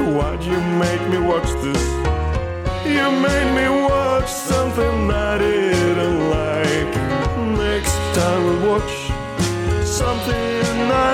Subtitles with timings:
[0.00, 1.82] Why'd you make me watch this?
[2.86, 6.90] You made me watch something I didn't like.
[7.58, 8.92] Next time we'll watch
[9.86, 10.34] something
[10.90, 11.10] I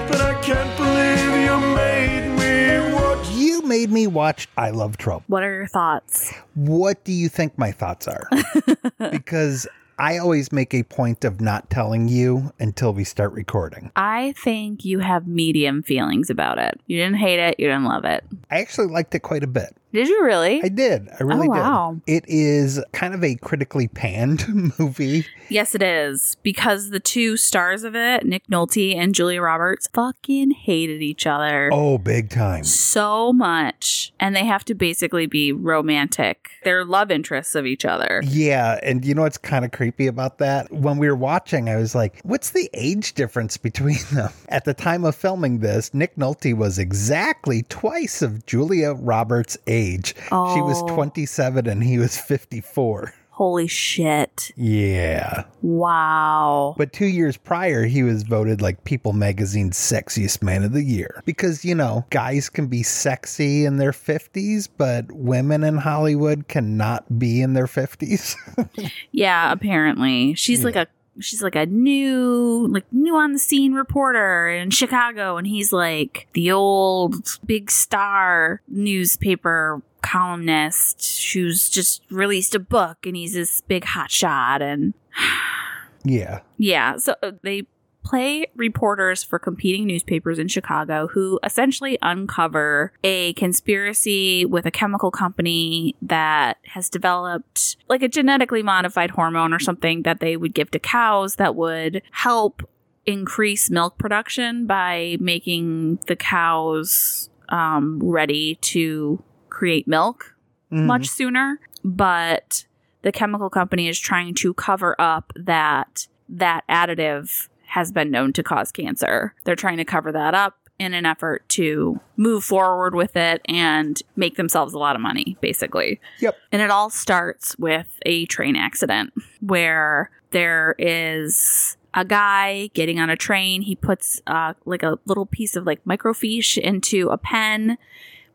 [0.00, 3.28] like, but I can't believe you made me watch.
[3.30, 5.24] You made me watch I Love Trouble.
[5.28, 6.32] What are your thoughts?
[6.54, 8.28] What do you think my thoughts are?
[9.10, 9.68] because
[10.00, 13.90] I always make a point of not telling you until we start recording.
[13.96, 16.80] I think you have medium feelings about it.
[16.86, 18.24] You didn't hate it, you didn't love it.
[18.48, 19.74] I actually liked it quite a bit.
[19.92, 20.62] Did you really?
[20.62, 21.08] I did.
[21.18, 22.00] I really Oh, wow.
[22.06, 22.16] did.
[22.18, 24.44] It is kind of a critically panned
[24.78, 25.24] movie.
[25.48, 26.36] yes, it is.
[26.42, 31.70] Because the two stars of it, Nick Nolte and Julia Roberts, fucking hated each other.
[31.72, 32.64] Oh, big time.
[32.64, 34.12] So much.
[34.20, 36.50] And they have to basically be romantic.
[36.64, 38.20] They're love interests of each other.
[38.26, 40.70] Yeah, and you know what's kind of creepy about that?
[40.70, 44.30] When we were watching, I was like, what's the age difference between them?
[44.50, 49.77] At the time of filming this, Nick Nolte was exactly twice of Julia Roberts' age.
[49.84, 50.94] She was Oh.
[50.94, 53.14] 27 and he was 54.
[53.30, 54.50] Holy shit.
[54.56, 55.44] Yeah.
[55.62, 56.74] Wow.
[56.76, 61.22] But two years prior, he was voted like People Magazine's sexiest man of the year.
[61.24, 67.16] Because, you know, guys can be sexy in their 50s, but women in Hollywood cannot
[67.20, 68.34] be in their 50s.
[69.12, 70.34] Yeah, apparently.
[70.34, 70.86] She's like a
[71.20, 76.28] she's like a new like new on the scene reporter in Chicago and he's like
[76.32, 83.84] the old big star newspaper columnist who's just released a book and he's this big
[83.84, 84.94] hot shot and
[86.04, 86.40] yeah.
[86.56, 87.66] yeah, so uh, they
[88.08, 95.10] play reporters for competing newspapers in Chicago who essentially uncover a conspiracy with a chemical
[95.10, 100.70] company that has developed like a genetically modified hormone or something that they would give
[100.70, 102.62] to cows that would help
[103.04, 110.34] increase milk production by making the cows um, ready to create milk
[110.72, 110.84] Mhm.
[110.86, 112.64] much sooner, but
[113.02, 118.42] the chemical company is trying to cover up that that additive has been known to
[118.42, 119.34] cause cancer.
[119.44, 124.00] They're trying to cover that up in an effort to move forward with it and
[124.16, 126.00] make themselves a lot of money, basically.
[126.20, 126.36] Yep.
[126.52, 133.10] And it all starts with a train accident where there is a guy getting on
[133.10, 133.62] a train.
[133.62, 137.76] He puts uh, like a little piece of like microfiche into a pen,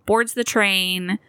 [0.05, 1.19] boards the train.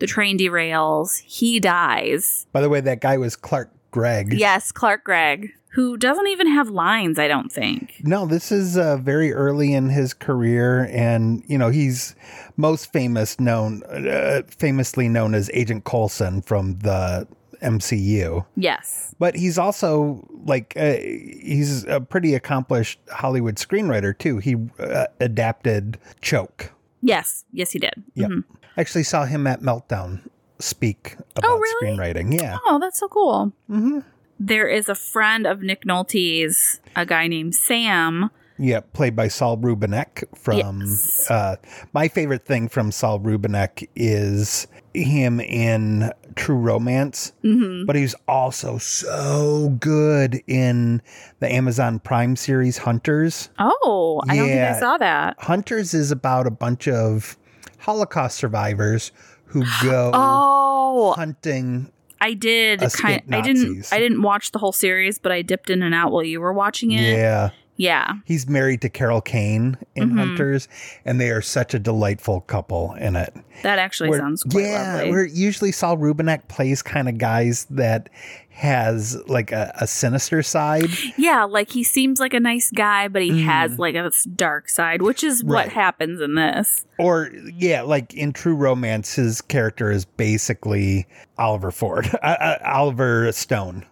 [0.00, 1.22] The train derails.
[1.22, 2.46] He dies.
[2.52, 4.34] By the way, that guy was Clark Gregg.
[4.34, 8.00] Yes, Clark Gregg, who doesn't even have lines, I don't think.
[8.02, 12.14] No, this is uh, very early in his career, and you know he's
[12.56, 17.26] most famous known, uh, famously known as Agent Coulson from the
[17.62, 18.44] MCU.
[18.56, 19.14] Yes.
[19.18, 24.38] But he's also like uh, he's a pretty accomplished Hollywood screenwriter too.
[24.38, 26.72] He uh, adapted Choke.
[27.02, 27.44] Yes.
[27.52, 27.94] Yes, he did.
[28.14, 28.30] Yep.
[28.30, 28.44] Mhm.
[28.76, 30.20] Actually, saw him at Meltdown
[30.58, 31.96] speak about Oh, really?
[31.96, 32.40] screenwriting.
[32.40, 32.58] Yeah.
[32.66, 33.52] Oh, that's so cool.
[33.68, 34.00] hmm
[34.40, 38.30] There is a friend of Nick Nolte's, a guy named Sam.
[38.60, 41.30] Yeah, played by Saul Rubinek from Yes.
[41.30, 41.56] uh
[41.92, 48.78] my favorite thing from Saul Rubinek is him in True Romance, hmm but he's also
[48.78, 51.02] so good in
[51.38, 53.48] the Amazon Prime series Hunters.
[53.60, 55.36] Oh, I don't think I saw that.
[55.38, 57.36] Hunters is about a bunch of
[57.78, 59.12] Holocaust survivors
[59.48, 61.90] who go Oh, hunting.
[62.20, 65.82] I did kind I didn't I didn't watch the whole series, but I dipped in
[65.82, 67.16] and out while you were watching it.
[67.16, 67.50] Yeah.
[67.78, 68.14] Yeah.
[68.26, 70.18] He's married to Carol Kane in Mhm.
[70.18, 70.68] Hunters,
[71.06, 73.32] and they are such a delightful couple in it.
[73.62, 75.10] That actually Where- sounds quite yeah, lovely.
[75.12, 78.10] where usually Saul Rubinek plays kind of guys that
[78.50, 80.90] has like a, a sinister side.
[81.16, 85.00] Yeah, like he seems like a nice guy, but he has like a dark side,
[85.00, 85.72] which is what Mm.
[85.72, 86.84] Happens in this.
[86.98, 91.06] Or yeah, like in True Romance, his character is basically
[91.38, 93.86] Oliver Ford, uh, uh, Oliver Stone,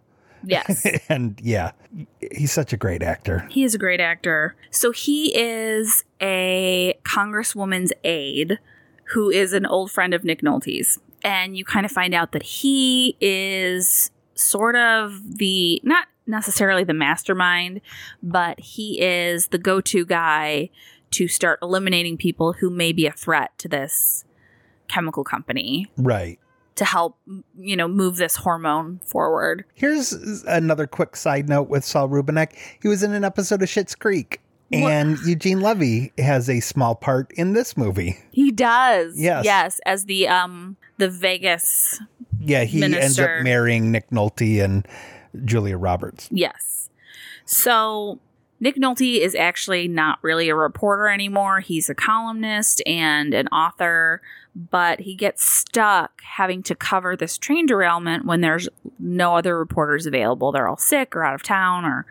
[0.46, 0.86] Yes.
[1.08, 1.72] and yeah,
[2.32, 3.46] he's such a great actor.
[3.50, 4.56] he is a great actor.
[4.70, 8.58] So he is a congresswoman's aide
[9.12, 10.98] who is an old friend of Nick Nolte's.
[11.22, 16.94] And you kind of find out that he is sort of the, not necessarily the
[16.94, 17.80] mastermind,
[18.22, 20.70] but he is the go to guy
[21.12, 24.24] to start eliminating people who may be a threat to this
[24.88, 25.86] chemical company.
[25.96, 26.38] Right.
[26.76, 27.18] To help
[27.58, 29.64] you know move this hormone forward.
[29.74, 30.12] Here's
[30.46, 32.52] another quick side note with Saul Rubinek.
[32.80, 34.40] He was in an episode of Schitt's Creek,
[34.72, 38.18] and Eugene Levy has a small part in this movie.
[38.30, 39.18] He does.
[39.18, 39.44] Yes.
[39.44, 42.00] Yes, as the um the Vegas.
[42.40, 44.86] Yeah, he ends up marrying Nick Nolte and
[45.44, 46.28] Julia Roberts.
[46.30, 46.90] Yes.
[47.44, 48.20] So
[48.58, 51.60] Nick Nolte is actually not really a reporter anymore.
[51.60, 54.22] He's a columnist and an author,
[54.54, 58.68] but he gets stuck having to cover this train derailment when there's
[58.98, 60.52] no other reporters available.
[60.52, 62.06] They're all sick or out of town or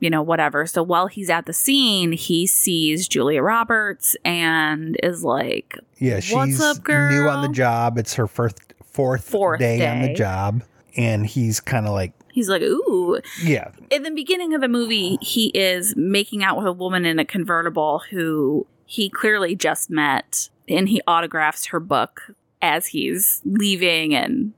[0.00, 0.64] you know, whatever.
[0.64, 6.26] So while he's at the scene, he sees Julia Roberts and is like, Yeah, What's
[6.26, 7.10] she's up, girl?
[7.10, 7.98] new on the job.
[7.98, 10.62] It's her first fourth, Fourth day, on the job,
[10.96, 13.20] and he's kind of like, he's like, ooh.
[13.42, 17.18] yeah, in the beginning of the movie, he is making out with a woman in
[17.18, 22.30] a convertible who he clearly just met, and he autographs her book
[22.62, 24.52] as he's leaving, and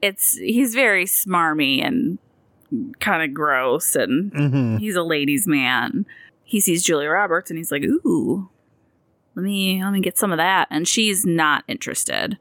[0.00, 2.18] it's he's very smarmy and
[3.00, 6.06] kind of gross, and hmm he's a ladies' man.
[6.44, 8.48] He sees Julia Roberts, and he's like, "Ooh,
[9.34, 12.38] let me let me get some of that," and she's not interested.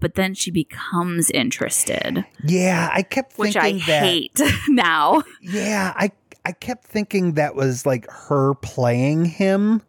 [0.00, 2.90] But then she becomes interested, yeah.
[2.92, 4.02] I kept which I that.
[4.02, 5.22] hate now.
[5.40, 6.12] Yeah, I
[6.44, 9.82] I kept thinking that was like her playing him,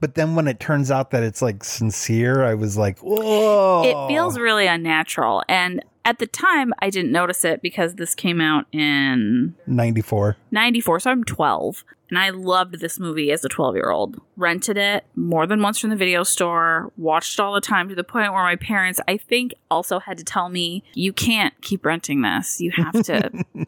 [0.00, 3.82] but then when it turns out that it's like sincere, I was like, whoa.
[3.84, 5.42] It feels really unnatural.
[5.48, 10.36] And at the time, I didn't notice it because this came out in ninety four.
[10.50, 11.00] 94.
[11.00, 11.84] So I'm 12.
[12.14, 14.20] And I loved this movie as a 12 year old.
[14.36, 17.96] Rented it more than once from the video store, watched it all the time to
[17.96, 21.84] the point where my parents, I think, also had to tell me, you can't keep
[21.84, 22.60] renting this.
[22.60, 23.44] You have to.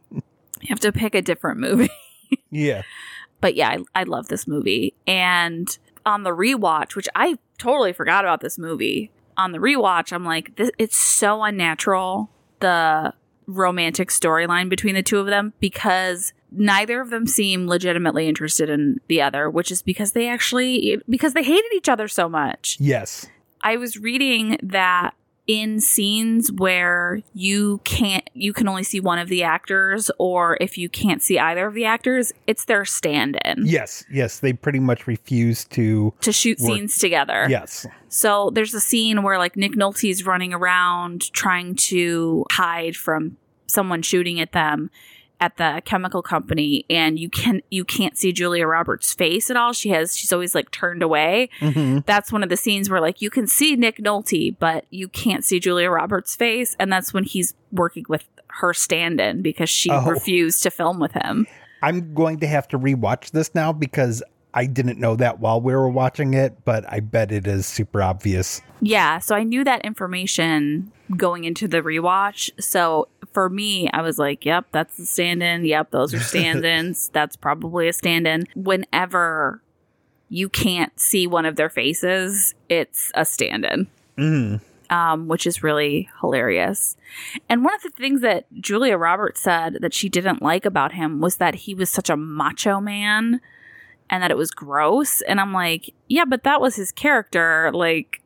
[0.63, 1.91] You have to pick a different movie.
[2.51, 2.83] Yeah,
[3.41, 4.95] but yeah, I, I love this movie.
[5.07, 10.25] And on the rewatch, which I totally forgot about this movie, on the rewatch, I'm
[10.25, 13.13] like, this, it's so unnatural the
[13.47, 19.00] romantic storyline between the two of them because neither of them seem legitimately interested in
[19.08, 22.76] the other, which is because they actually because they hated each other so much.
[22.81, 23.26] yes,
[23.62, 25.14] I was reading that
[25.47, 30.76] in scenes where you can't you can only see one of the actors or if
[30.76, 34.41] you can't see either of the actors it's their stand-in yes, yes.
[34.41, 36.12] They pretty much refuse to.
[36.20, 36.67] to shoot Work.
[36.67, 42.44] scenes together Yes, so there's a scene where like nick nolte's running around trying to
[42.50, 43.37] hide from
[43.69, 44.91] someone shooting at them
[45.41, 49.73] at the chemical company and you can you can't see julia roberts face at all
[49.73, 53.21] she has she's always like turned away hmm that's one of the scenes where like
[53.21, 57.25] you can see Nick Nolte, but you can't see Julia Roberts' face, and that's when
[57.25, 60.05] he's working with her stand-in because she Oh.
[60.06, 61.47] refused to film with him.
[61.83, 64.23] I'm going to have to rewatch this now because
[64.56, 68.03] I didn't know that while we were watching it, but I bet it is super
[68.03, 68.62] obvious.
[68.81, 72.50] Yeah, so I knew that information going into the rewatch.
[72.59, 75.66] So for me, I was like, "Yep, that's the stand-in.
[75.66, 77.09] Yep, those are stand-ins.
[77.12, 79.61] that's probably a stand-in." Whenever
[80.31, 83.87] you can't see one of their faces, it's a stand-in.
[84.16, 84.62] Mm.
[84.88, 86.97] um, which is really hilarious.
[87.50, 91.21] And one of the things that Julia Roberts said that she didn't like about him
[91.21, 93.42] was that he was such a macho man
[94.11, 95.21] and that it was gross.
[95.23, 97.71] And I'm like, yeah, but that was his character.
[97.73, 98.23] Like,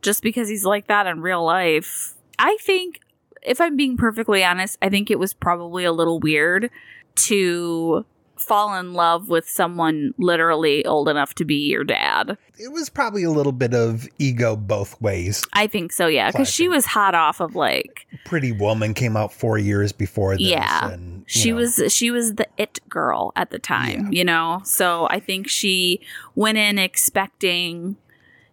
[0.00, 3.00] just because he's like that in real life, I think,
[3.42, 6.70] if I'm being perfectly honest, I think it was probably a little weird
[7.14, 8.04] to
[8.42, 12.36] fall in love with someone literally old enough to be your dad.
[12.58, 15.44] It was probably a little bit of ego both ways.
[15.52, 19.32] I think so, yeah, because she was hot off of like Pretty Woman came out
[19.32, 20.46] four years before this.
[20.46, 20.90] Yeah.
[20.90, 24.60] and, she know, was she was the it girl at the time, you know.
[24.64, 26.00] So I think she
[26.34, 27.96] went in expecting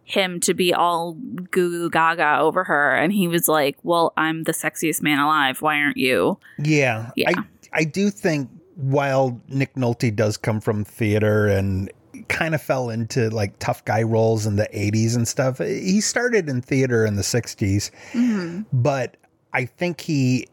[0.04, 4.44] him to be all goo goo gaga over her, and he was like, "Well, I'm
[4.44, 5.62] the sexiest man alive.
[5.62, 7.32] Why aren't you?" Yeah, Yeah.
[7.38, 11.92] I I do think while Nick Nolte does come from theater and
[12.30, 16.48] kind of fell into like tough guy roles in the 80s and stuff, he started
[16.48, 17.92] in theater in the 60s.
[18.14, 18.62] Mm-hmm.
[18.72, 19.18] But
[19.54, 20.48] I think he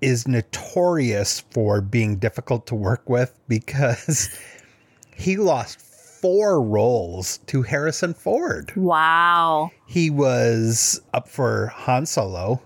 [0.00, 4.28] is notorious for being difficult to work with because
[5.14, 8.72] he lost four roles to Harrison Ford.
[8.74, 9.70] Wow.
[9.86, 12.62] He was up for Han Solo.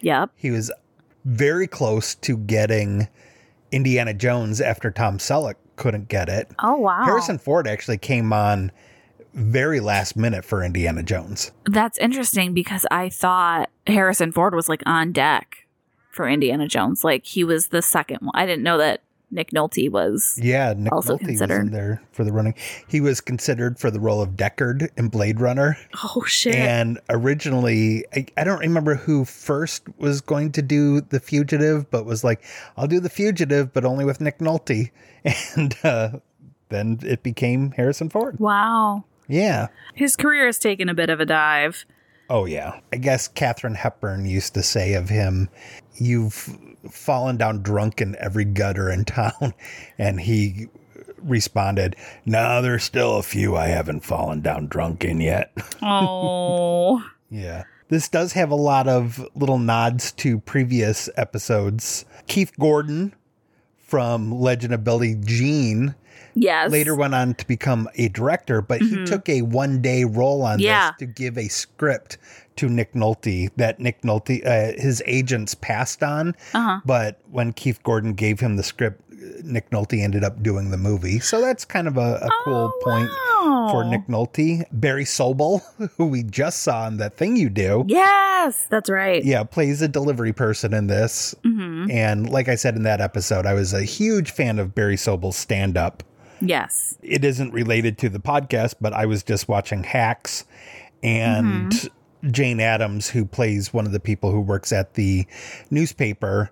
[0.00, 0.30] Yep.
[0.36, 0.70] He was
[1.24, 3.08] very close to getting
[3.72, 6.50] Indiana Jones after Tom Selleck couldn't get it.
[6.62, 7.04] Oh wow.
[7.04, 8.70] Harrison Ford actually came on
[9.34, 11.52] very last minute for Indiana Jones.
[11.64, 15.66] That's interesting because I thought Harrison Ford was like on deck
[16.10, 17.02] for Indiana Jones.
[17.02, 18.32] Like he was the second one.
[18.34, 19.02] I didn't know that
[19.32, 20.38] Nick Nolte was.
[20.40, 21.60] Yeah, Nick Also Nolte was considered.
[21.62, 22.54] in there for the running.
[22.86, 25.76] He was considered for the role of Deckard in Blade Runner.
[26.04, 26.54] Oh shit.
[26.54, 32.04] And originally, I, I don't remember who first was going to do The Fugitive, but
[32.04, 32.44] was like,
[32.76, 34.90] I'll do The Fugitive, but only with Nick Nolte.
[35.56, 36.10] And uh,
[36.68, 38.38] then it became Harrison Ford.
[38.38, 39.04] wow.
[39.28, 39.68] Yeah.
[39.94, 41.86] His career has taken a bit of a dive.
[42.30, 42.80] Oh, yeah.
[42.92, 45.48] I guess Katharine Hepburn used to say of him,
[45.96, 46.56] You've
[46.90, 49.54] fallen down drunk in every gutter in town.
[49.98, 50.68] And he
[51.18, 55.52] responded, No, there's still a few I haven't fallen down drunk in yet.
[55.82, 57.02] Oh.
[57.30, 57.64] Yeah.
[57.88, 62.04] This does have a lot of little nods to previous episodes.
[62.26, 63.14] Keith Gordon
[63.78, 65.94] from Legend of Billie Jean
[66.34, 66.70] yes.
[66.70, 70.58] later went on to become a director, but he took a one day role on
[70.58, 70.90] Yeah.
[70.90, 72.18] this to give a script
[72.56, 76.34] to Nick Nolte that Nick Nolte, uh, his agents passed on.
[76.54, 76.80] Uh-huh.
[76.84, 79.00] But when Keith Gordon gave him the script,
[79.44, 81.20] Nick Nolte ended up doing the movie.
[81.20, 83.08] So that's kind of a, a cool point
[83.70, 83.84] for.
[83.84, 84.64] Nick Nolte.
[84.72, 85.62] Barry Sobel,
[85.96, 87.84] who we just saw in that thing you do.
[87.88, 89.24] Yes, that's right.
[89.24, 91.34] Yeah, plays a delivery person in this.
[91.44, 94.96] hmm And like I said in that episode, I was a huge fan of Barry
[94.96, 96.02] Sobel's stand up.
[96.44, 96.98] Yes.
[97.02, 100.44] It isn't related to the podcast, but I was just watching Hacks
[101.02, 101.72] and
[102.30, 105.26] Jane Adams, who plays one of the people who works at the
[105.70, 106.50] newspaper,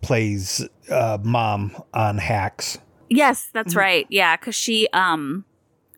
[0.00, 2.78] plays uh, mom on Hacks.
[3.08, 3.50] Yes, Mm-hmm.
[3.58, 4.06] that's right.
[4.08, 5.44] Yeah, because she, um,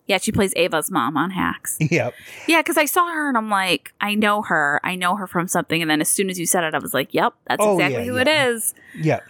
[0.07, 1.77] yeah, she plays Ava's mom on Hacks.
[1.81, 2.15] Yep.
[2.49, 4.81] Yeah, because I saw her and I'm like, I know her.
[4.83, 5.81] I know her from something.
[5.83, 7.99] And then as soon as you said it, I was like, yep, that's Oh, exactly
[8.07, 8.23] yeah, who yeah.
[8.23, 8.75] it is.
[9.01, 9.23] Yep.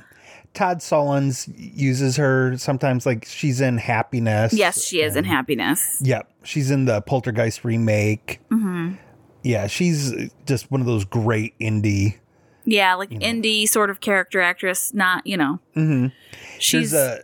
[0.54, 4.52] Todd Solondz uses her sometimes, like she's in Happiness.
[4.52, 5.99] Yes, she is in happiness.
[6.02, 6.30] Yep.
[6.44, 8.40] She's in the Poltergeist remake.
[8.50, 8.92] hmm
[9.42, 10.12] Yeah, she's
[10.47, 12.16] just one of those great indie.
[12.64, 14.92] Yeah, like indie sort of character actress.
[14.94, 16.09] Not, you know, Mm-hmm.
[16.59, 17.23] she's There's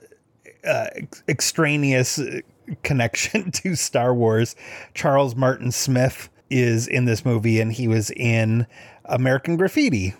[0.64, 2.40] a, a extraneous uh,
[2.82, 4.56] connection to Star Wars.
[4.94, 8.66] Charles Martin Smith is in this movie, and he was in
[9.04, 10.14] American Graffiti.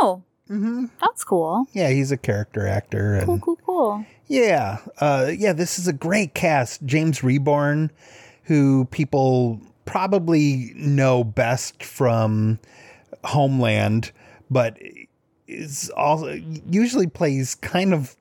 [0.00, 0.86] oh, Mm-hmm.
[1.00, 1.66] that's cool.
[1.72, 4.06] Yeah, he's a character actor, and Cool, cool, cool.
[4.28, 6.84] yeah, uh, yeah, this is a great cast.
[6.86, 7.90] James Rebhorn,
[8.44, 12.58] who people probably know best from
[13.24, 14.12] Homeland,
[14.50, 14.78] but
[15.48, 18.16] is also usually plays kind of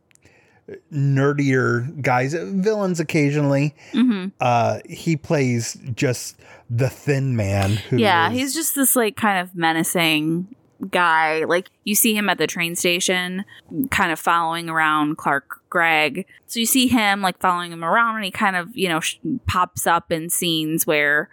[0.91, 3.75] nerdier guys, villains occasionally.
[3.91, 6.39] hmm Uh, he plays just
[6.70, 7.72] the thin man.
[7.89, 10.48] Who Yeah, is- he's just this like kind of menacing
[10.89, 11.44] guy.
[11.46, 13.46] Like you see him at the train station,
[13.91, 16.25] kind of following around Clark Gregg.
[16.48, 19.17] So you see him like following him around, and he kind of you know sh-
[19.48, 21.29] pops up in scenes where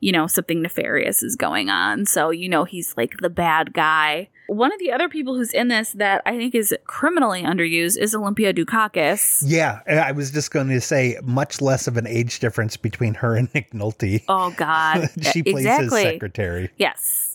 [0.00, 2.06] you know something nefarious is going on.
[2.06, 4.28] So you know he's like the bad guy.
[4.48, 8.14] One of the other people who's in this that I think is criminally underused is
[8.14, 9.42] Olympia Dukakis.
[9.44, 13.34] Yeah, I was just going to say much less of an age difference between her
[13.34, 14.22] and Nick Nolte.
[14.28, 16.04] Oh God, she plays exactly.
[16.04, 16.70] his secretary.
[16.76, 17.25] Yes.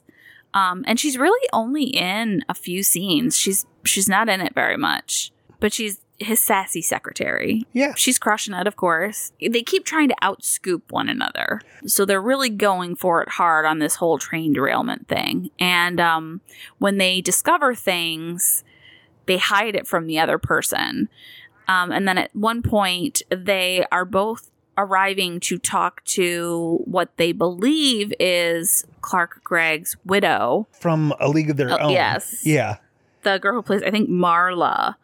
[0.53, 3.37] Um, and she's really only in a few scenes.
[3.37, 7.65] She's she's not in it very much, but she's his sassy secretary.
[7.73, 7.93] Yeah.
[7.95, 9.31] She's crushing it, of course.
[9.41, 11.61] They keep trying to outscoop one another.
[11.85, 15.49] So they're really going for it hard on this whole train derailment thing.
[15.59, 16.41] And um,
[16.77, 18.63] when they discover things,
[19.25, 21.09] they hide it from the other person.
[21.67, 27.31] Um, and then at one point, they are both arriving to talk to what they
[27.31, 31.91] believe is Clark Gregg's widow, From A League of Their Oh, Own.
[31.91, 32.45] yes.
[32.45, 32.77] Yeah.
[33.23, 34.95] the girl who plays, I think, Marla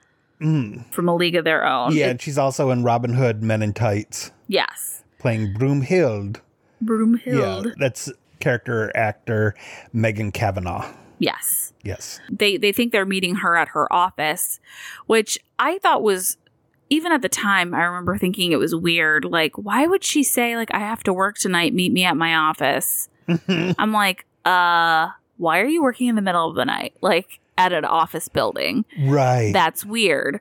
[0.42, 0.92] Mm.
[0.92, 1.96] from A League of Their Own.
[1.96, 5.04] Yeah, It- and she's also in Robin Hood Men in Tights, yes.
[5.20, 6.42] playing Broomhilde.
[6.84, 7.66] Broomhilde.
[7.68, 9.54] Yeah, that's character actor
[9.94, 10.86] Megan Cavanagh.
[11.20, 11.74] Yes.
[11.84, 12.20] Yes.
[12.32, 14.60] They they think they're meeting her at her office,
[15.08, 16.38] which I thought was
[16.90, 19.26] even at the time I remember thinking it was weird.
[19.26, 22.36] Like, why would she say like I have to work tonight, meet me at my
[22.36, 23.10] office?
[23.48, 26.96] I'm like, uh, why are you working in the middle of the night?
[27.02, 28.86] Like at an office building.
[29.00, 29.52] right.
[29.52, 30.40] That's weird.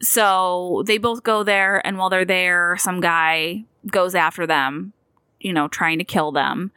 [0.00, 4.92] So they both go there, and while they're there, some guy goes after them,
[5.40, 6.70] you know, trying to kill them.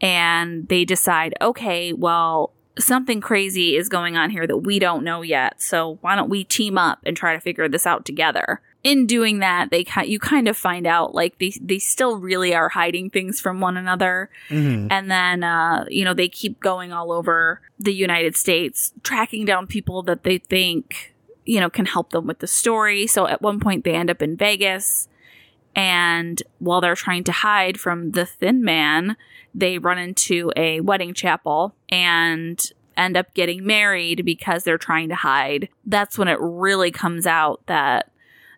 [0.00, 5.22] And they decide, okay, well, something crazy is going on here that we don't know
[5.22, 5.60] yet.
[5.60, 8.60] So why don't we team up and try to figure this out together?
[8.82, 12.70] In doing that, they you kind of find out like they they still really are
[12.70, 14.88] hiding things from one another, Mhm.
[14.90, 19.66] and then uh, you know they keep going all over the United States, tracking down
[19.66, 21.12] people that they think
[21.44, 23.06] you know can help them with the story.
[23.06, 25.08] So at one point they end up in Vegas,
[25.76, 29.16] and while they're trying to hide from the Thin Man,
[29.54, 32.60] they run into a wedding chapel and
[32.96, 35.68] end up getting married because they're trying to hide.
[35.86, 38.10] That's when it really comes out that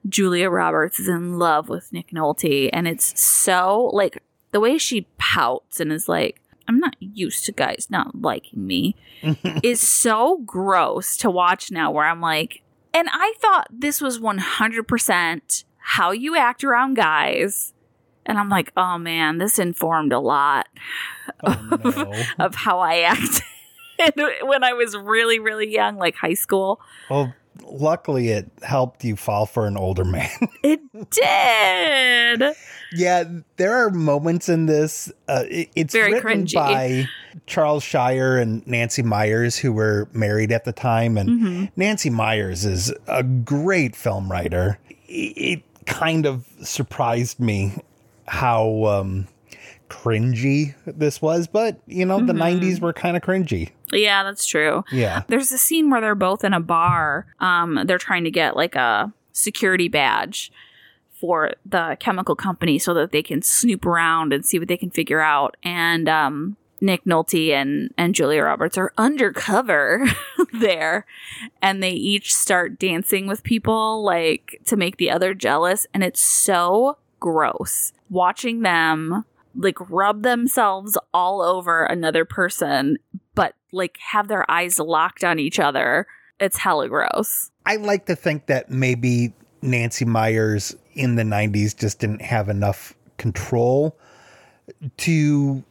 [0.08, 2.70] Julia Roberts is in love with Nick Nolte.
[2.72, 7.52] And it's so like the way she pouts and is like, I'm not used to
[7.52, 8.96] guys not liking me
[9.62, 12.62] is so gross to watch now where I'm like,
[12.94, 17.72] and I thought this was 100% how you act around guys.
[18.26, 20.66] And I'm like, oh man, this informed a lot
[21.44, 21.78] Oh,
[22.38, 22.44] no.
[22.44, 23.42] of how I acted
[24.42, 26.80] when I was really, really young, like high school.
[27.10, 30.30] well, luckily it helped you fall for an older man.
[30.64, 32.54] It did.
[32.92, 33.24] yeah,
[33.56, 35.12] there are moments in this.
[35.28, 36.54] Uh, it- it's Very written cringy.
[36.54, 37.08] by
[37.46, 41.64] Charles Shyer and Nancy Meyers, who were married at the time, and Mm-hmm.
[41.76, 44.78] Nancy Meyers is a great film writer.
[45.08, 45.12] It,
[45.58, 47.72] it kind of surprised me
[48.26, 49.28] how um,
[49.88, 52.64] cringy this was, but you know, the Mm-hmm.
[52.64, 53.70] '90s were kind of cringy.
[53.92, 54.84] Yeah, that's true.
[54.90, 55.22] Yeah.
[55.28, 57.26] There's a scene where they're both in a bar.
[57.40, 60.50] Um, they're trying to get like a security badge
[61.20, 64.90] for the chemical company so that they can snoop around and see what they can
[64.90, 65.56] figure out.
[65.62, 70.06] And um, Nick Nolte and and Julia Roberts are undercover
[70.54, 71.04] there,
[71.60, 76.22] and they each start dancing with people like to make the other jealous, and it's
[76.22, 82.98] so gross watching them like rub themselves all over another person
[83.34, 86.06] but like have their eyes locked on each other.
[86.38, 87.50] It's hella gross.
[87.64, 92.94] I like to think that maybe Nancy Meyers in the 90s just didn't have enough
[93.16, 93.96] control
[94.98, 95.64] to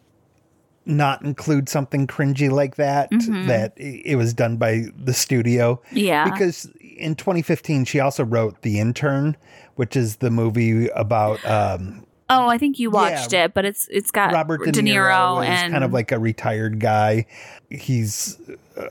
[0.85, 5.79] not include something cringy like that, that it was done by the studio.
[5.91, 6.29] Yeah.
[6.29, 9.37] Because in 2015, she also wrote The Intern,
[9.75, 13.45] which is the movie about um, oh, I think you watched Yeah.
[13.45, 16.79] it, but it's it's got Robert De, De Niro, and kind of like a retired
[16.79, 17.25] guy.
[17.69, 18.39] He's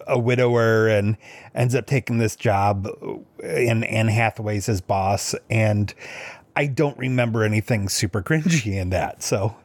[0.07, 1.17] a widower and
[1.55, 2.87] ends up taking this job,
[3.43, 5.35] and Anne Hathaway's his boss.
[5.51, 5.93] And
[6.57, 9.23] I don't remember anything super cringy in that.
[9.23, 9.57] So,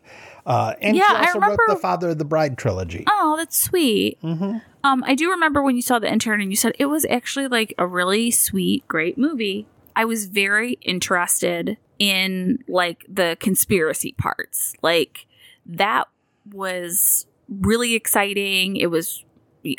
[0.45, 3.03] uh, and Yeah, she I also wrote remember- the Father of the Bride trilogy.
[3.07, 4.21] Oh, that's sweet.
[4.21, 4.57] Mm-hmm.
[4.83, 7.47] Um, I do remember when you saw the intern and you said it was actually
[7.47, 9.65] like a really sweet, great movie.
[9.95, 14.73] I was very interested in like the conspiracy parts.
[14.81, 15.25] Like
[15.65, 16.07] that
[16.51, 18.75] was really exciting.
[18.77, 19.23] It was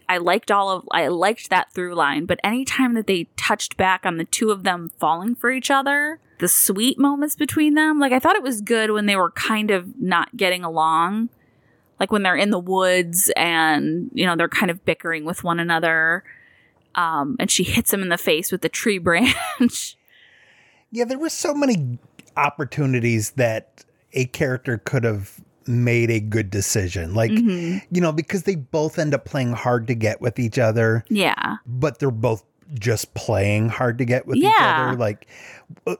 [0.08, 4.04] I liked all of I liked that through line, but anytime that they touched back
[4.04, 8.12] on the two of them falling for each other, the sweet moments between them, like
[8.12, 11.28] I thought it was good when they were kind of not getting along
[11.98, 15.60] like when they're in the woods and you know they're kind of bickering with one
[15.60, 16.24] another
[16.94, 19.96] um, and she hits him in the face with the tree branch
[20.90, 21.98] Yeah, there were so many
[22.36, 27.12] opportunities that a character could have made a good decision.
[27.14, 27.78] Like, Mm-hmm.
[27.94, 31.04] you know, because they both end up playing hard to get with each other.
[31.08, 32.44] yeah but they're both
[32.78, 34.88] just playing hard to get with each Yeah.
[34.88, 34.98] other.
[34.98, 35.26] Like
[35.86, 35.96] uh,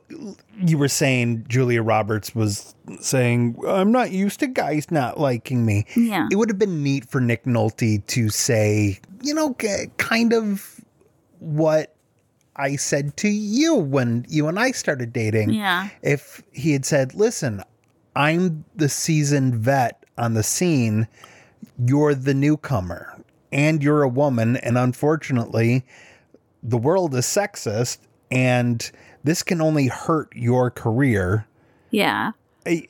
[0.61, 5.85] you were saying, Julia Roberts was saying, I'm not used to guys not liking me.
[5.97, 9.55] yeah It would have been neat for Nick Nolte to say, you know,
[9.99, 10.81] kind of
[11.41, 11.95] what
[12.57, 15.51] I said to you when you and I started dating.
[15.51, 17.63] yeah If he had said, listen,
[18.15, 21.07] I'm the seasoned vet on the scene,
[21.85, 23.21] you're the newcomer,
[23.53, 25.85] and you're a woman, and unfortunately,
[26.63, 27.99] the world is sexist,
[28.31, 28.91] and
[29.25, 31.47] this can only hurt your career.
[31.91, 32.33] yeah
[32.65, 32.81] Eh,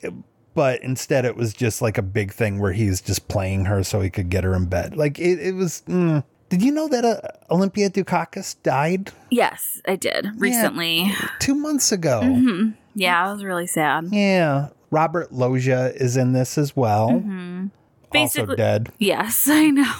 [0.53, 4.01] But instead, it was just like a big thing where he's just playing her so
[4.01, 4.95] he could get her in bed.
[4.95, 5.83] Like it, it was.
[5.87, 6.23] Mm.
[6.49, 7.19] Did you know that uh,
[7.51, 12.21] Olympia Dukakis died yes i did recently two months ago?
[12.21, 14.69] hmm yeah it was really sad Yeah.
[14.89, 17.09] Robert Loggia is in this as well.
[17.11, 17.65] Also Mm-hmm.
[18.11, 18.91] Basically- dead.
[18.99, 19.93] yes i know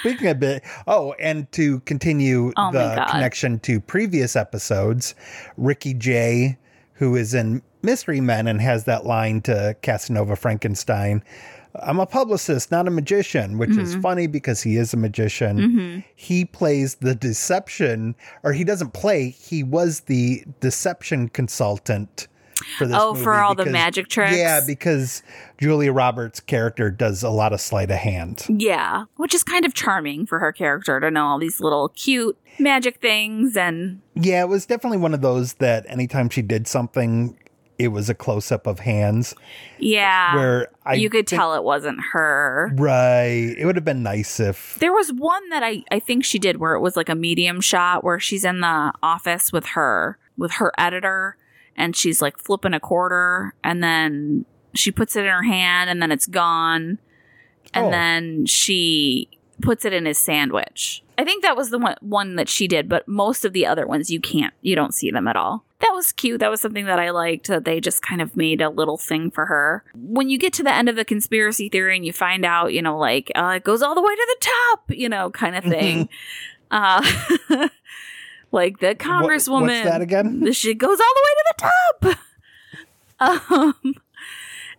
[0.00, 5.14] Speaking of bit, oh, and to continue Oh the connection to previous episodes,
[5.56, 6.58] Ricky Jay,
[6.92, 11.22] who is in Mystery Men and has that line to Casanova Frankenstein,
[11.74, 15.58] I'm a publicist, not a magician, which is funny because he is a magician.
[15.58, 16.00] Mm-hmm.
[16.16, 22.28] He plays the deception, or he doesn't play, he was the deception consultant
[22.76, 24.36] for this Oh, for all the magic tricks?
[24.36, 25.22] Yeah, because
[25.58, 28.46] Julia Roberts' character does a lot of sleight of hand.
[28.48, 32.36] Yeah, which is kind of charming for her character to know all these little cute
[32.58, 37.38] magic things and Yeah, it was definitely one of those that anytime she did something,
[37.78, 39.34] it was a close up of hands.
[39.78, 42.72] yeah, Where I you could think- tell it wasn't her.
[42.74, 43.54] Right.
[43.56, 44.76] It would have been nice if.
[44.80, 47.60] There was one that I I think she did where it was like a medium
[47.60, 51.36] shot where she's in the office with her with her editor
[51.76, 56.02] and she's like flipping a quarter and then she puts it in her hand and
[56.02, 56.98] then it's gone
[57.74, 57.90] and Oh.
[57.90, 59.28] then she
[59.62, 61.02] puts it in his sandwich.
[61.16, 63.86] I think that was the one, one that she did, but most of the other
[63.86, 65.64] ones you can't, you don't see them at all.
[65.80, 66.40] That was cute.
[66.40, 69.30] That was something that I liked that they just kind of made a little thing
[69.30, 69.84] for her.
[69.94, 72.82] When you get to the end of the conspiracy theory and you find out, you
[72.82, 75.64] know, like uh, it goes all the way to the top, you know, kind of
[75.64, 76.08] thing.
[76.70, 77.00] uh,
[78.52, 79.62] like the What- congresswoman.
[79.62, 80.40] what's that again?
[80.40, 82.18] The shit goes all the way to the top.
[83.80, 83.94] um,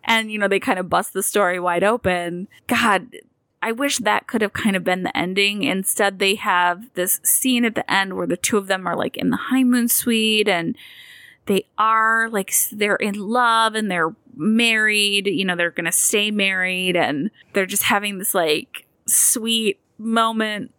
[0.03, 2.47] and you know they kind of bust the story wide open.
[2.67, 3.07] God,
[3.61, 5.63] I wish that could have kind of been the ending.
[5.63, 9.17] Instead, they have this scene at the end where the two of them are like
[9.17, 10.77] in the honeymoon suite and
[11.45, 15.27] they are like they're in love and they're married.
[15.27, 20.71] You know they're gonna stay married and they're just having this like sweet moment.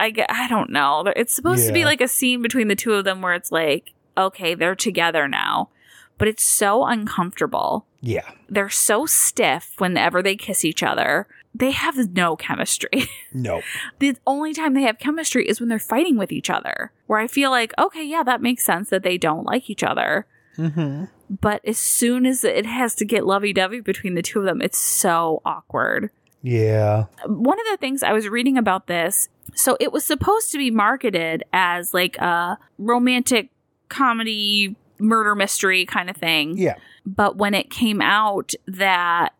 [0.00, 1.12] I get, I don't know.
[1.16, 3.94] It's supposed to be like a scene between the two of them where it's like,
[4.16, 5.70] okay, they're together now,
[6.18, 7.84] but it's so uncomfortable.
[8.00, 8.30] Yeah.
[8.48, 11.26] They're so stiff whenever they kiss each other.
[11.58, 13.08] They have no chemistry.
[13.34, 13.60] No.
[13.98, 17.26] the only time they have chemistry is when they're fighting with each other, where I
[17.26, 20.26] feel like, okay, yeah, that makes sense that they don't like each other.
[20.56, 24.46] hmm But as soon as it has to get lovey dovey between the two of
[24.46, 26.10] them, it's so awkward.
[26.42, 27.04] Yeah.
[27.26, 30.70] One of the things I was reading about this, so it was supposed to be
[30.70, 33.50] marketed as like a romantic
[33.88, 36.56] comedy murder mystery kind of thing.
[36.56, 36.76] Yeah.
[37.04, 39.34] But when it came out that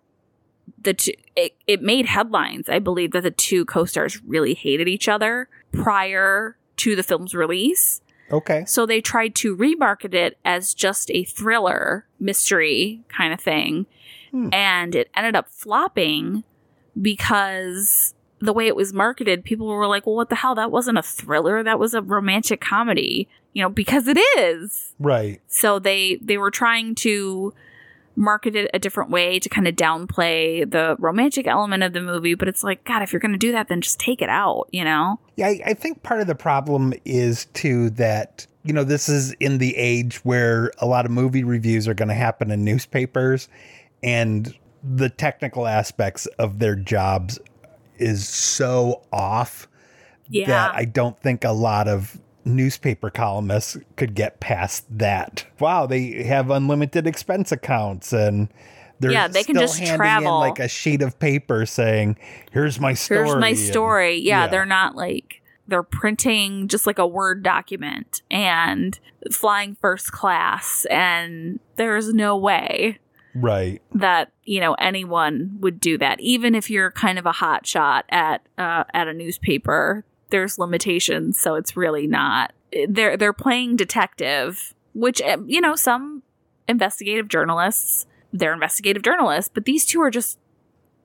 [0.83, 5.09] the two, it, it made headlines, I believe that the two co-stars really hated each
[5.09, 8.01] other prior to the film's release.
[8.31, 8.65] Okay.
[8.67, 13.87] So they tried to remarket it as just a thriller mystery kind of thing.
[14.31, 14.51] Hmm.
[14.53, 16.45] And it ended up flopping
[17.01, 20.55] because the way it was marketed, people were like, well, what the hell?
[20.55, 21.63] That wasn't a thriller.
[21.63, 24.95] That was a romantic comedy, you know, because it is.
[24.99, 25.41] Right.
[25.49, 27.55] So they, they were trying to
[28.19, 32.35] market it a different way to kind of downplay the romantic element of the movie.
[32.35, 34.69] But it's like, God, if you're going to do that, then just take it out,
[34.73, 35.21] you know?
[35.37, 39.33] Yeah, I, I think part of the problem is too that you know this is
[39.35, 43.49] in the age where a lot of movie reviews are going to happen in newspapers,
[44.03, 47.39] and the technical aspects of their jobs
[47.99, 49.69] is so off
[50.29, 50.47] Yeah.
[50.47, 55.47] that I don't think a lot of newspaper columnists could get past that.
[55.59, 58.49] Wow, they have unlimited expense accounts and.
[59.01, 60.41] They're Yeah, they can just travel.
[60.41, 62.17] like a sheet of paper saying,
[62.51, 64.17] "Here's my story." here's my and- story.
[64.17, 64.47] Yeah, yeah.
[64.49, 68.99] they're not like they're printing just like a word document and
[69.31, 72.99] flying first class and there's no way
[73.35, 73.83] right.
[73.95, 78.05] that you know anyone would do that even if you're kind of a hot shot
[78.09, 82.53] at uh, at a newspaper there's limitations so it's really not
[82.89, 86.23] they're they're playing detective which eh, you know some
[86.69, 90.39] investigative journalists they're investigative journalists but these two are just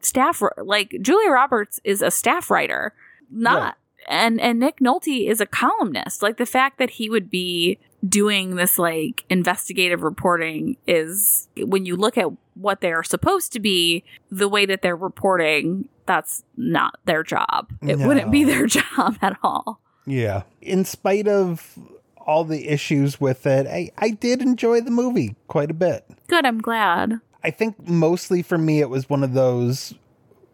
[0.02, 2.94] staff like Julia Roberts is a staff writer
[3.32, 3.78] not.
[4.08, 6.22] And and Nick Nolte is a columnist.
[6.22, 11.96] Like the fact that he would be doing this like investigative reporting is when you
[11.96, 17.24] look at what they're supposed to be the way that they're reporting that's not their
[17.24, 17.72] job.
[17.82, 19.80] It wouldn't be their job at all.
[20.06, 20.44] Yeah.
[20.62, 21.78] In spite of
[22.18, 26.06] all the issues with it, I, I did enjoy the movie quite a bit.
[26.28, 27.20] good i'm glad.
[27.44, 29.94] I think mostly for me, it was one of those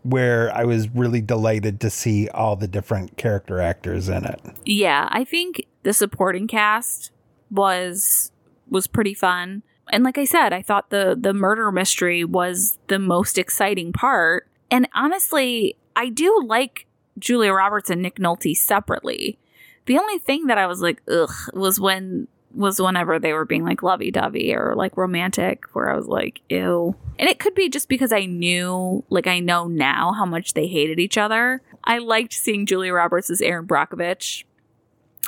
[0.03, 4.39] where I was really delighted to see all the different character actors in it.
[4.65, 7.11] yeah i think the supporting cast
[7.51, 8.31] was
[8.69, 9.63] was pretty fun.
[9.91, 14.47] And like i said i thought the the murder mystery was the most exciting part.
[14.71, 16.85] And honestly i do like
[17.17, 19.37] julia roberts and nick nolte separately.
[19.85, 23.63] The only thing that i was like ugh was when was whenever they were being
[23.63, 27.89] like lovey-dovey or like romantic where i was like ew and it could be just
[27.89, 32.33] because i knew like i know now how much they hated each other i liked
[32.33, 34.43] seeing julia roberts as erin brockovich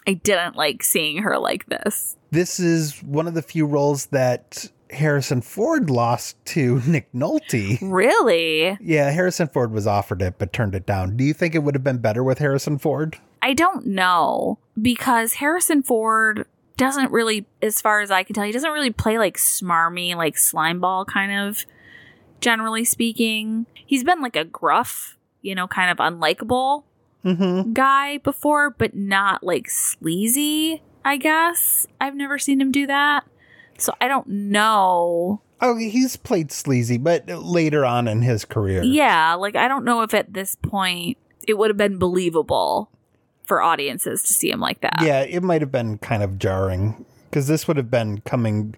[0.07, 2.17] I didn't like seeing her like this.
[2.31, 7.77] This is one of the few roles that Harrison Ford lost to Nick Nolte.
[7.81, 8.77] Really?
[8.81, 11.17] Yeah, Harrison Ford was offered it but turned it down.
[11.17, 13.17] Do you think it would have been better with Harrison Ford?
[13.41, 16.45] I don't know because Harrison Ford
[16.81, 20.35] doesn't really, as far as I can tell, he doesn't really play like smarmy, like
[20.35, 21.63] slimeball kind of,
[22.41, 23.67] generally speaking.
[23.73, 26.83] He's been like a gruff, you know, kind of unlikable
[27.23, 27.73] Mm-hmm.
[27.73, 31.85] guy before, but not like sleazy, I guess.
[32.01, 33.25] I've never seen him do that.
[33.77, 35.41] So I don't know.
[35.61, 38.81] Oh, he's played sleazy, but later on in his career.
[38.81, 42.89] Yeah, like I don't know if at this point it would have been believable
[43.43, 44.99] for audiences to see him like that.
[45.01, 48.75] Yeah, it might have been kind of jarring because this would have been coming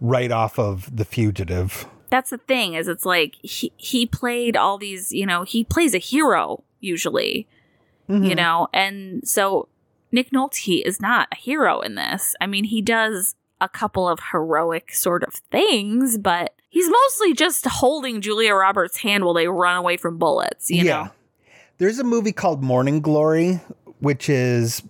[0.00, 1.86] right off of The Fugitive.
[2.10, 5.94] That's the thing is it's like he he played all these, you know, he plays
[5.94, 7.48] a hero usually,
[8.08, 8.24] Mm-hmm.
[8.24, 9.68] you know, and so
[10.12, 12.34] Nick Nolte is not a hero in this.
[12.38, 17.64] I mean, he does a couple of heroic sort of things, but he's mostly just
[17.66, 20.90] holding Julia Roberts' hand while they run away from bullets, you know.
[20.90, 21.08] Yeah.
[21.78, 23.60] There's a movie called Morning Glory,
[24.04, 24.82] which is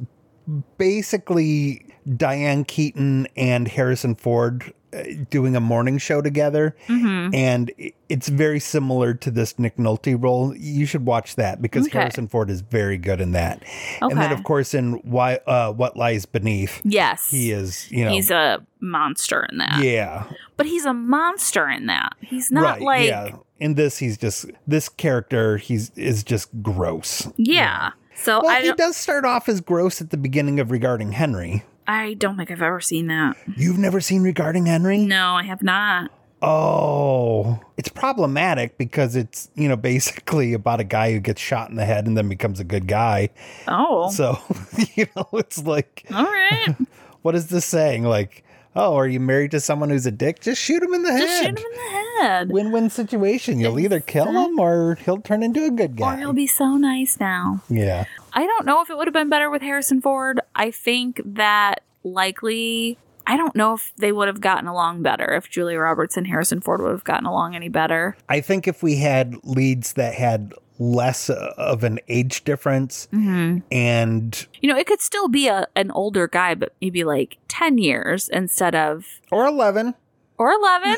[0.79, 6.77] basically Diane Keaton and Harrison Ford uh, doing a morning show together.
[6.87, 7.35] Mhm.
[7.35, 7.73] And
[8.09, 10.55] it's very similar to this Nick Nolte role.
[10.55, 11.99] You should watch that because Okay.
[11.99, 13.63] Harrison Ford is very good in that.
[14.01, 17.29] And then, of course, in Why, uh, What Lies Beneath, Yes.
[17.31, 18.11] he is, you know.
[18.13, 19.83] He's a monster in that.
[19.83, 20.25] yeah.
[20.57, 22.13] But he's a monster in that.
[22.21, 22.83] He's not right.
[22.83, 23.37] like yeah.
[23.59, 27.29] In this, he's just, this character, he's, is just gross.
[27.37, 27.93] Yeah.
[28.17, 31.65] So Well, I he does start off as gross at the beginning of Regarding Henry.
[31.87, 33.37] I don't think I've ever seen that.
[33.57, 34.99] You've never seen Regarding Henry?
[34.99, 36.11] No, I have not.
[36.47, 41.77] Oh, it's problematic because it's, you know, basically about a guy who gets shot in
[41.77, 43.31] the head and then becomes a good guy.
[43.67, 44.11] Oh.
[44.11, 44.39] So,
[44.95, 46.77] you know, it's like, all right.
[47.23, 48.05] what is this saying?
[48.05, 48.44] Like,
[48.77, 50.41] oh, are you married to someone who's a dick?
[50.41, 51.59] Just shoot him in the Just head.
[51.59, 52.51] shoot him in the head.
[52.51, 53.61] Win win situation.
[53.61, 56.17] You'll either kill him or he'll turn into a good Or guy.
[56.19, 57.63] he'll be so nice now.
[57.69, 58.05] yeah.
[58.33, 60.41] I don't know if it would have been better with Harrison Ford.
[60.57, 65.49] I think that likely I don't know if they would have gotten along better if
[65.49, 68.17] Julia Roberts and Harrison Ford would have gotten along any better.
[68.29, 73.59] I think if we had leads that had less of an age difference Mm-hmm.
[73.71, 77.79] and You know, it could still be a an older guy, but maybe like ten
[77.79, 79.95] years instead of or 11
[80.39, 80.97] or eleven,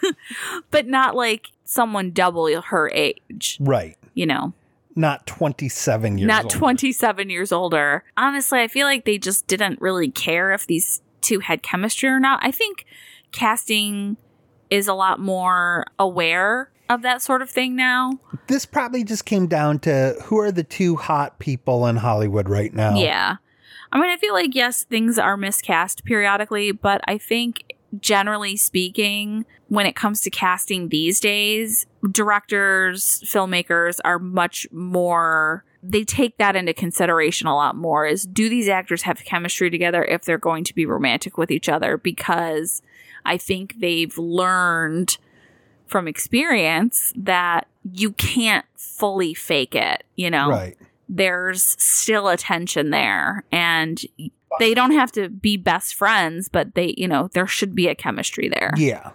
[0.70, 3.56] but not like someone double her age.
[3.60, 4.52] right You know,
[4.96, 6.52] not 27 years not old.
[6.52, 8.04] 27 years older.
[8.16, 12.20] Honestly, I feel like they just didn't really care if these two had chemistry or
[12.20, 12.40] not.
[12.42, 12.84] I think
[13.30, 14.16] casting
[14.70, 18.18] is a lot more aware of that sort of thing now.
[18.46, 22.72] this probably just came down to who are the two hot people in hollywood right
[22.74, 23.36] now Yeah.
[23.94, 29.44] I mean, I feel like, yes, things are miscast periodically, but I think generally speaking,
[29.68, 35.62] when it comes to casting these days, directors, filmmakers are much more.
[35.82, 38.06] They take that into consideration a lot more.
[38.06, 41.68] Is do these actors have chemistry together if they're going to be romantic with each
[41.68, 41.98] other?
[41.98, 42.80] Because
[43.26, 45.18] I think they've learned
[45.92, 50.48] from experience that you can't fully fake it, you know?
[50.48, 50.76] right.
[51.08, 54.00] There's still a tension there and
[54.58, 57.94] they don't have to be best friends but they you know there should be a
[57.94, 58.72] chemistry there.
[58.76, 59.10] Yeah.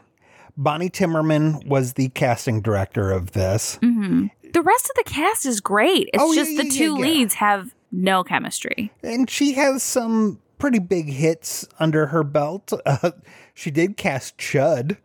[0.56, 3.80] Bonnie timmermann was the casting director of this.
[3.82, 6.10] Hmm the rest of the cast is great.
[6.14, 7.02] It's Oh, just yeah, the yeah, two yeah.
[7.06, 8.92] leads have no chemistry.
[9.04, 12.72] And she has some pretty big hits under her belt.
[12.86, 13.12] Uh,
[13.54, 14.98] she did cast chud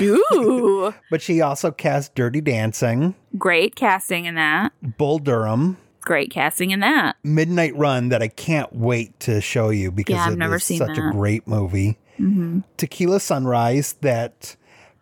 [0.00, 6.70] ooh but she also cast dirty dancing great casting in that bull durham great casting
[6.70, 10.56] in that midnight run that i can't wait to show you because Yeah, I've never
[10.56, 14.56] is seen such a great movie hmm tequila sunrise that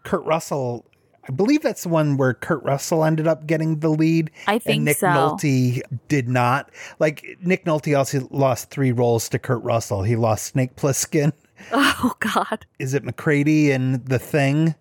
[0.04, 0.86] kurt russell
[1.28, 4.30] I believe that's the one where Kurt Russell ended up getting the lead.
[4.46, 5.08] I think and Nick so.
[5.08, 6.70] Nolte did not.
[7.00, 10.04] Like Nick Nolte also lost three roles to Kurt Russell.
[10.04, 11.32] He lost Snake Plissken.
[11.72, 14.74] oh god Is it MacReady and The Thing?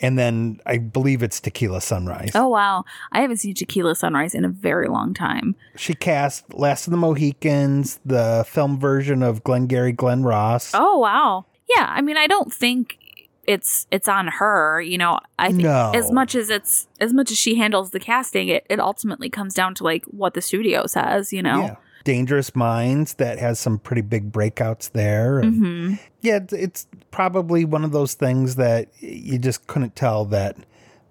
[0.00, 2.32] And then I believe it's Tequila Sunrise.
[2.34, 6.86] oh wow i haven't seen tequila sunrise in a very long time She cast Last
[6.86, 10.72] of the Mohicans, the film version of Glengarry Glen Ross.
[10.74, 11.44] oh wow
[11.76, 12.98] yeah i mean i don't think
[13.44, 15.90] it's it's on her you know i think No.
[15.94, 19.52] as much as it's as much as she handles the casting it, it ultimately comes
[19.54, 21.76] down to like what the studio says you know Yeah.
[22.04, 25.38] Dangerous Minds that has some pretty big breakouts there.
[25.38, 30.24] And hmm Yeah, it's- it's probably one of those things that you just couldn't tell
[30.24, 30.56] that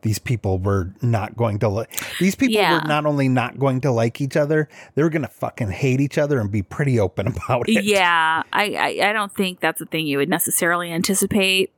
[0.01, 1.89] these people were not going to like.
[2.19, 2.81] These people Yeah.
[2.81, 6.01] were not only not going to like each other, they were going to fucking hate
[6.01, 7.85] each other and be pretty open about it.
[7.85, 8.63] yeah I,
[9.01, 11.71] I i don't think that's a thing you would necessarily anticipate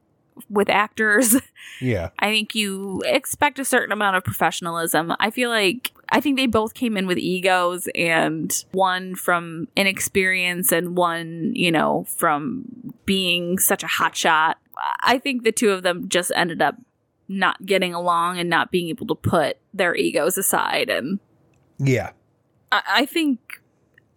[0.50, 1.36] with actors.
[1.82, 2.10] Yeah.
[2.20, 5.14] I think you expect a certain amount of professionalism.
[5.20, 10.72] I feel like I think they both came in with egos and one from inexperience
[10.72, 12.66] and one, you know, from
[13.06, 14.56] being such a hotshot.
[15.02, 16.76] I think the two of them just ended up
[17.28, 21.20] not getting along and not being able to put their egos aside and
[21.80, 22.12] Yeah.
[22.72, 23.62] I, I think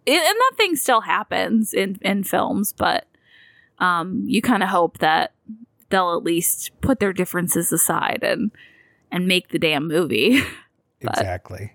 [0.05, 3.07] and that thing still happens in in films, but
[3.79, 5.33] um, you kind of hope that
[5.89, 8.51] they'll at least put their differences aside and
[9.11, 10.41] and make the damn movie.
[11.01, 11.73] Exactly.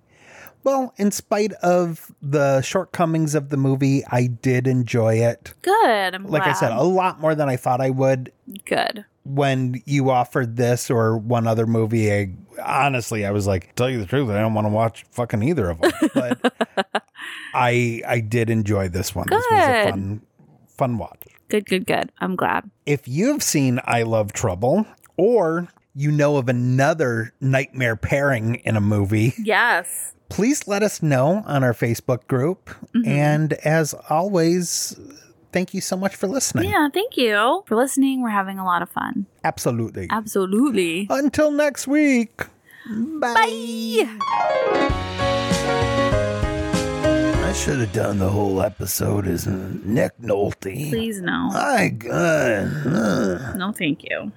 [0.64, 5.54] Well, in spite of the shortcomings of the movie, I did enjoy it.
[5.62, 6.14] Good.
[6.14, 8.32] I'm Like I said, a lot more than I thought I would.
[8.64, 9.04] good.
[9.24, 12.32] When you offered this or one other movie, I,
[12.64, 15.70] honestly, I was like, tell you the truth, I don't want to watch fucking either
[15.70, 15.92] of them.
[16.12, 16.52] But
[17.54, 19.26] I I did enjoy this one.
[19.30, 19.90] This was a Good.
[19.90, 20.22] fun
[20.66, 21.22] fun watch.
[21.52, 21.66] Good.
[21.66, 21.86] Good.
[21.86, 22.10] Good.
[22.20, 22.70] I'm glad.
[22.86, 24.86] If you've seen I Love Trouble
[25.16, 30.14] or you know of another nightmare pairing in a movie, Yes.
[30.30, 32.70] please let us know on our Facebook group.
[32.94, 33.08] Mm-hmm.
[33.08, 34.98] And as always,
[35.52, 36.70] thank you so much for listening.
[36.70, 36.88] Yeah.
[36.92, 38.22] Thank you for listening.
[38.22, 39.26] We're having a lot of fun.
[39.44, 40.06] Absolutely.
[40.10, 41.06] Absolutely.
[41.10, 42.40] Until next week.
[43.20, 45.38] Bye.
[47.52, 50.88] I should have done the whole episode as Nick Nolte.
[50.88, 51.48] Please no.
[51.48, 52.86] My God.
[53.58, 54.32] No, thank you.